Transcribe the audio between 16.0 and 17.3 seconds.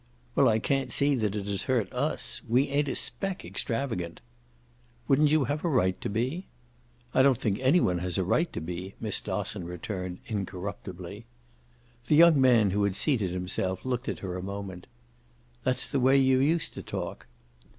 you used to talk."